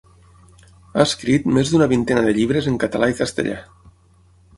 Ha 0.93 1.03
escrit 1.03 1.45
més 1.57 1.73
d’una 1.73 1.87
vintena 1.91 2.23
de 2.29 2.33
llibres 2.39 2.71
en 2.71 2.79
català 2.85 3.11
i 3.13 3.17
castellà. 3.21 3.59